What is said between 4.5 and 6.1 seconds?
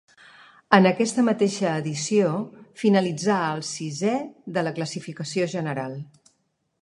de la classificació general.